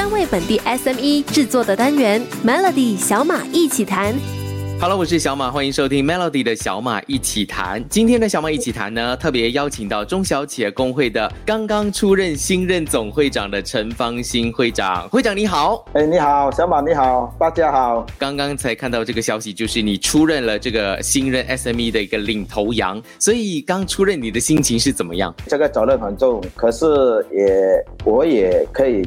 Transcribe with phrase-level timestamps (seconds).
[0.00, 4.14] 专为本地 SME 制作的单元 Melody 小马一起谈。
[4.80, 7.86] Hello，我是小马，欢迎收听 Melody 的小马一起谈。
[7.86, 15.06] 今天的小马一起谈呢，特别邀请到中小企业工会的刚刚出任新任总会长的陈方兴会长。
[15.10, 18.06] 会长你好，哎，你好，小马你好，大家好。
[18.18, 25.34] 刚刚才看到这个消息，就是你出任了这个新任 SME 的一个领头羊，所以刚出任你的心情是怎么样？
[25.46, 26.86] 这个责任很重，可是
[27.30, 29.06] 也我也可以。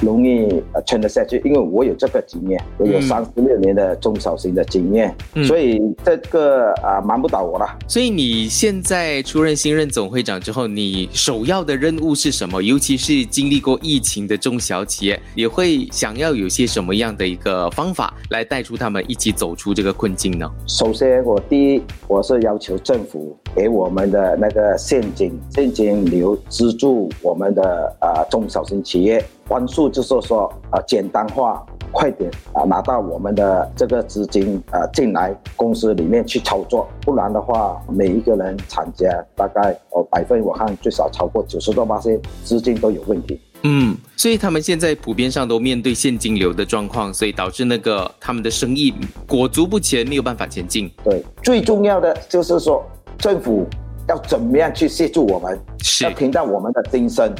[0.00, 5.14] 容易呃撑得下去，因为我有这个经验，我有三十六年的中小型的经验，
[5.44, 7.66] 所以这个啊瞒不倒我了。
[7.88, 12.62] 所以你现在出任新任总会长之后，你首要的任务是什么？
[12.62, 20.50] 尤其是经历过疫情的中小企业，也会想要有些什么样的一个方法来带出他们一起走出这个困境呢？
[20.66, 29.22] 首先，我第一我是要求政府给我们的那个现金现金流资助我们的呃中小型企业。
[29.48, 43.40] 关注就是说，啊，简单化，快点啊，拿到我们的这个资金啊进来公司里面去操作，不然的话，每一个人参加大概哦百分我看最少超过九十多八些资金都有问题。
[43.64, 48.92] 嗯，所以他们现在普遍上都面对现金流的状况，所以导致那个他们的生意
[49.28, 50.90] 裹足不前，没有办法前进。
[51.04, 52.84] 对，最重要的就是说，
[53.18, 53.64] 政府
[54.08, 55.56] 要怎么样去协助我们，
[56.00, 57.32] 要听到我们的心声。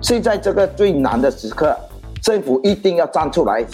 [0.00, 1.76] 现在这个最难的时刻。
[2.22, 3.64] 政府一定要站出来，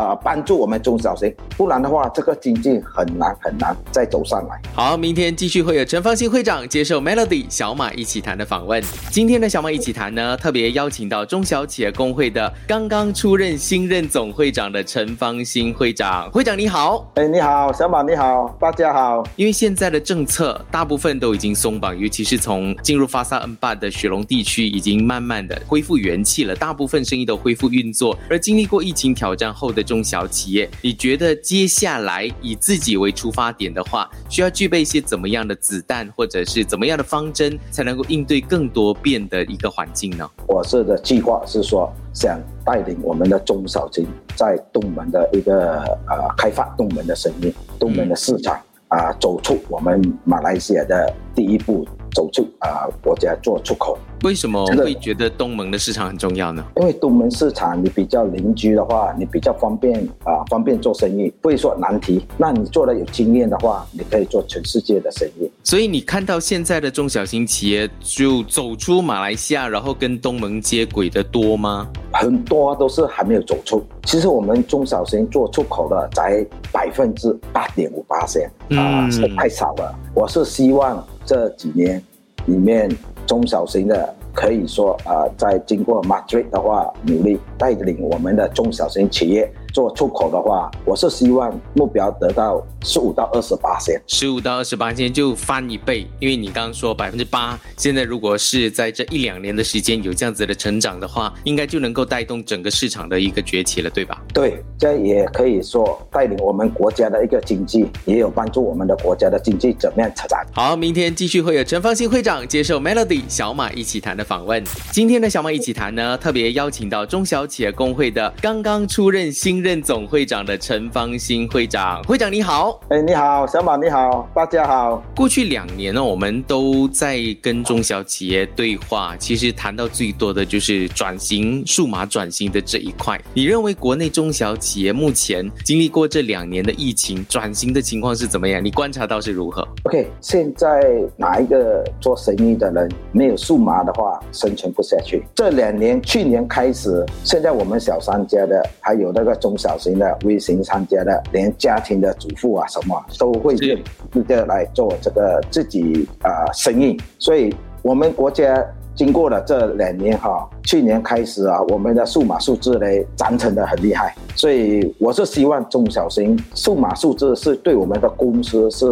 [0.00, 4.58] 呃，帮助我们中小型，不然的话，这个经济很难很难再走上来。
[4.74, 8.82] 好，明天继续会有陈方兴会长接受 Melody 小马一起谈的访问。
[9.10, 16.30] 今天的小马一起谈呢，特别邀请到中小企业工会的刚刚出任新任总会长的陈方兴会长。
[16.30, 19.22] 会长你好，哎，你好，小马你好，大家好。
[19.36, 27.70] 因为现在的政策大部分都已经松绑，尤其是从进入发萨恩巴的雪龙地区，已经慢慢的恢复元气了，大部分生意都恢复。
[27.70, 40.30] 运作，而经历过疫情挑战后的中小企业，你觉得接下来以自己为出发点的话，需要具备一些怎么样的子弹，或者是怎么样的方针，才能够应对更多变的一个环境呢？
[40.46, 44.06] 我是的计划是说，想带领我们的中小企
[44.36, 48.54] 在东门的一个呃开发东门的生意，东门的市场
[48.86, 51.84] 啊，走出我们马来西亚的第一步。
[52.12, 56.64] 走出啊，国家做出口，为什么会觉得东盟的市场很重要呢？
[56.76, 62.26] 因为东盟市场你比较邻居的话，你比较方便啊，方便做生意，不会说难题。
[62.36, 65.50] 那你做的有经验的话，你可以做全世界的生意。
[65.64, 71.88] 所以你看到现在的中小型企业就走出马来西亚，然后跟东盟接轨的多吗？
[72.12, 73.82] 很多都是还没有走出。
[74.04, 79.98] 其实我们中小型做出口的才百分之八点五八线啊，是太少了。
[80.14, 82.02] 我是希望这几年
[82.46, 82.90] 里面
[83.30, 84.12] 中小型的。
[84.32, 96.06] 可以说啊，在经过 Madrid 的话，努力带领我们的中小型企业做出口的话，我是希望目标得到十五到二十八线，十五到二十八线就翻一倍。
[96.18, 104.22] 因为你刚刚说百分之八，现在如果是在这一两年的时间有这样子的成长的话，应该就能够带动整个市场的一个崛起了，对吧？
[104.34, 110.38] 对，这也可以说带领我们国家的一个经济，也有帮助我们的国家的经济怎么样成长。
[110.52, 114.10] 好，明天继续会有陈方兴会长接受 Melody 小马一起谈。
[114.10, 114.60] 的访问，
[114.90, 122.02] 今天的小马一起谈呢，特别邀请到中小企业工会的刚刚出任新任总会长的陈方兴会长。
[122.04, 125.02] 会长你好，哎，你好，小马你好，大家好。
[125.14, 133.20] 过去两年呢，我们都在跟中小企业对话，其实谈到最多的就是转型、数码转型的这一块。
[133.34, 138.64] 你认为国内中小企业目前经历过这两年的疫情转型的情况是怎么样？
[138.64, 140.80] 你观察到是如何？OK，现在
[141.16, 144.20] 哪一个做生意的人没有数码的话？
[144.32, 145.22] 生存不下去。
[145.34, 153.78] 这两年，去年开始，现在我们小商家的，还有那个中小型的微型商家的，连家庭的主妇啊，什么都会用
[154.12, 156.96] 这个来做这个自己啊生意。
[157.18, 164.14] 所以，我们国家经过了这两年哈，去年开始啊，我们的数码数字呢，涨成的很厉害。
[164.34, 168.86] 所以，我是希望中小型数码数字是对我们的公司是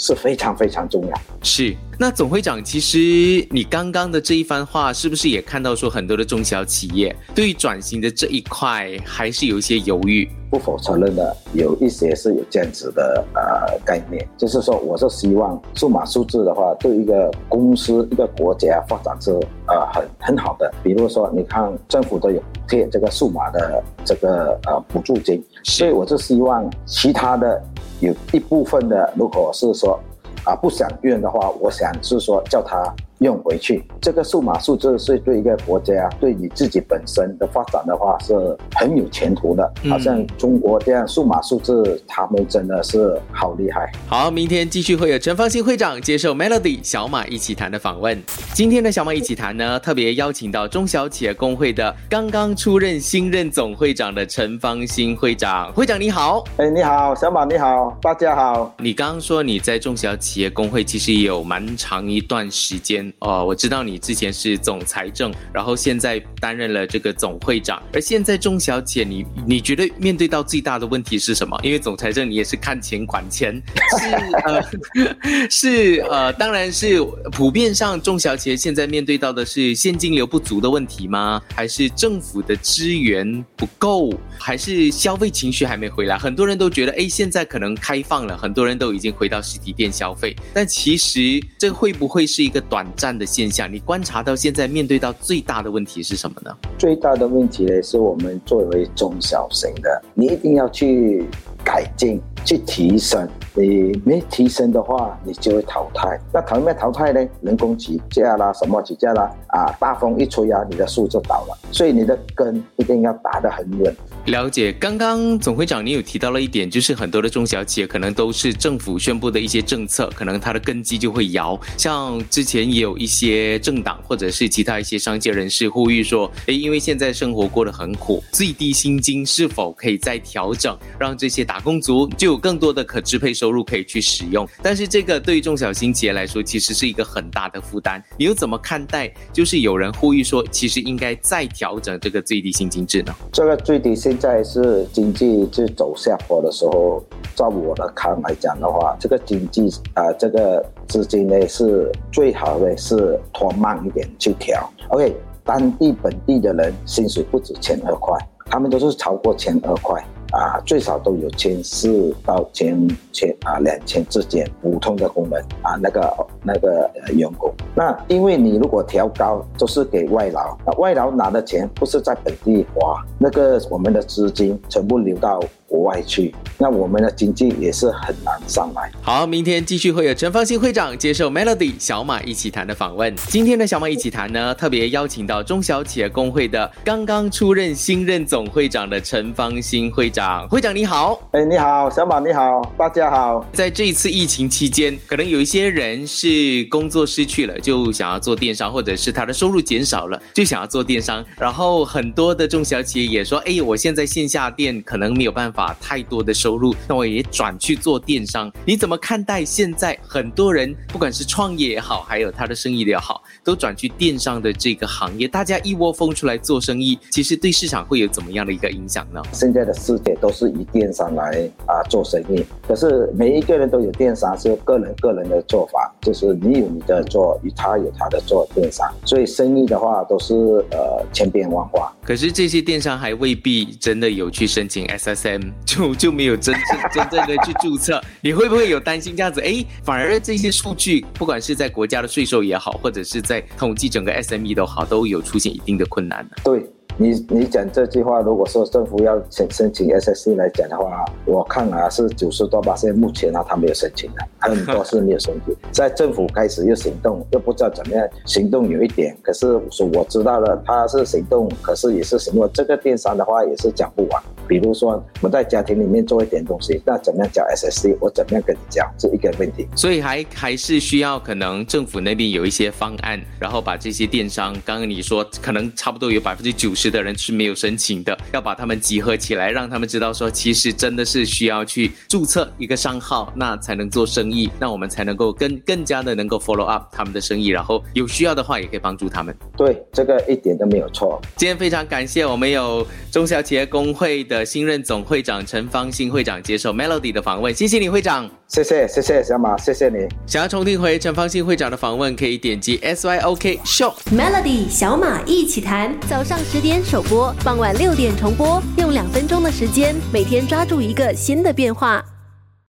[0.00, 1.20] 是非常非常重要。
[1.42, 1.76] 是。
[1.98, 10.26] 那总会长，其实你刚刚的这一番话，是不是也看到说很多的中小企业对于转型的这一块还是有一些犹豫？
[10.48, 19.30] 不否承认的，有一些是有这样子的呃概念，就是说，我是希望数码数字的话，对一个公司、一个国家发展是
[19.68, 20.72] 呃很很好的。
[20.82, 27.62] 比如说，你看政府都有贴这个数码的这个呃补助金，所以我是希望其他的
[28.00, 29.98] 有一部分的，如果是说。
[30.42, 32.82] 啊，不想用的话，我想是说叫他
[33.20, 33.82] 用回去。
[34.00, 38.34] 这个数码数字是对一个国家、对你自己本身的发展的话是
[38.74, 39.72] 很有前途的。
[39.88, 43.90] 好像中国这样数码数字，他们真的是好厉害。
[44.06, 48.20] 好，明天继续会有陈方兴会长接受 Melody 小马一起谈的访问。
[48.54, 55.72] 今天的小马一起谈呢，特别邀请到中小企业工会的刚刚出任新任总会长的陈方兴会长。
[55.72, 58.74] 会长你好，哎，你好，小马你好，大家好。
[58.78, 67.82] 你刚刚说你在中小企业工会其实也有蛮长一段时间哦，我知道你之前是总财政，然后现在担任了这个总会长。
[67.92, 71.58] 而现在钟小姐，你你觉得面对到最大的问题是什么？
[71.62, 73.60] 因为总财政你也是看钱管钱，
[73.98, 74.06] 是
[74.44, 77.00] 呃 是呃，当然是
[77.32, 81.40] 普遍上钟小姐现在面对到的是现金流不足的问题吗？
[81.54, 84.12] 还是政府的资源不够？
[84.38, 86.16] 还是消费情绪还没回来？
[86.16, 93.72] 很多人都觉得，哎，现在可能开放了，很多人都已经回到实体店消费，但其实这会不会是一个短战的现象？
[93.72, 96.54] 你观察到现在面对到最大的问题是什么呢？
[96.78, 101.24] 最大的问题呢，是我们作为中小型的，你一定要去
[101.64, 103.26] 改进、去提升。
[103.54, 106.18] 你没提升的话，你就会淘汰。
[106.32, 107.26] 那淘没淘汰呢？
[107.42, 109.30] 人工起价啦，什么起价啦？
[109.48, 111.58] 啊，大风一吹啊，你的树就倒了。
[111.72, 113.94] 所以你的根一定要打得很稳。
[114.26, 114.72] 了解。
[114.72, 121.58] 刚刚总会长你有提到了一点，就是很多的中小企业可能都是政府宣布的一些政策，可能它的根基就会摇。
[121.76, 134.48] 像之前也有一些政党或者是其他一些商界人士呼吁说，诶，因为现在生活过得很苦，最低薪金是否可以再调整，让这些打工族就有更多的可支配收收入可以去使用？
[134.62, 138.00] 但是这个对于中小型企业来说，其实是一个很大的负担。
[138.16, 139.12] 你又怎么看待？
[139.32, 143.12] 就是有人呼吁说，其实应该再调整这个最低薪金制呢？
[143.32, 147.04] 这个最低现在是经济是走下坡的时候，
[147.34, 154.72] 照我的看来讲的话，这个经济啊，这个资金呢是最好的是拖慢一点去调。
[154.90, 155.12] OK，
[155.44, 160.00] 当地本地的人薪水不止千二块，他们都是超过千二块。
[160.32, 167.52] 啊，最少都有千四到千千啊两千之间，普通的工人啊，那个那个员工。
[167.74, 175.40] 那因为你如果调高，都是给外劳，那外劳拿的钱不是在本地花，那个我们的资金全部流到。
[175.70, 178.90] 国外去，那我们的经济也是很难上来。
[179.02, 183.14] 好，明天继续会有陈方兴会长接受 Melody 小马一起谈的访问。
[183.28, 190.48] 今天的小马一起谈呢，特别邀请到中小企业工会的刚刚出任新任总会长的陈方兴会长。
[190.48, 193.46] 会长你好，哎，你好，小马你好，大家好。
[193.52, 201.24] 在这一次疫情期间，可能有一些人是工作失去了，就想要做电商，或者是他的收入减少了，就想要做电商。
[201.38, 205.59] 然后很多的中小企业也说，哎，我现在线下店可能没有办法。
[205.60, 208.50] 把太多的收入，那我也转去做电商。
[208.64, 215.28] 你怎么看待现在很多人，不管是创业也好，还有他的生意也好，都转去电商的这个行业？
[215.28, 219.20] 大家一窝蜂出来做生意，其实对市场会有怎么样的一个影响呢？
[219.34, 230.34] 现在的世界都是以电商来啊做生意，可是每一个人都有电商，是个人个人的做法，就是你有你的做，与他有他的做电商，所以生意的话都是
[230.70, 231.94] 呃千变万化。
[232.02, 235.49] 可是这些电商还未必真的有去申请 SSM。
[235.64, 239.40] 就就没有真正真正的去注册，你会不会有担心这样子？
[239.40, 246.30] 哎，反而这些数据，不管是在国家的税收也好，或者是在统计整个 SME 都好，都有出现一定的困难呢？
[246.44, 246.64] 对。
[247.00, 255.56] 你你讲这句话，如果说政府要申申请 SSC 来讲的话，我看啊是九十多吧，现在目前啊他没有申请的，很多是没有申请。
[255.72, 259.46] 在政府开始又行动，又不知道怎么样行动有一点，可是
[259.94, 262.46] 我知道了，他是行动，可是也是什么？
[262.52, 264.22] 这个电商的话也是讲不完。
[264.46, 267.96] 比如说我在家庭里面做一点东西，那怎么样讲 SSC？
[267.98, 269.66] 我怎么样跟你讲是一个问题。
[269.74, 276.89] 所以还还是需要可能政府那边有一些方案，然后把这些电商，刚刚你说可能差不多有百分之九十。
[276.90, 289.34] 的人是没有申请的，要把他们集合起来，让他们知道说，其实真的是需要去注册一个商号，那才能做生意，那我们才能够更更加的能够 follow up 他们的生意，然后有需要的话也可以帮助他们。
[289.56, 291.20] 对，这个一点都没有错。
[291.36, 300.08] 今天非常感谢我们有中小企业工会的新任总会长陈方新会长接受 Melody 的访问，谢谢你会长，谢谢谢谢小马，谢谢你。
[300.26, 306.84] 想要重听回陈方信会长的访问，可以点击 SYOK Show Melody 小马一起谈，早上十点。
[306.84, 312.04] 首播，傍晚六点重播，用两分钟的时间，每天抓住一个新的变化。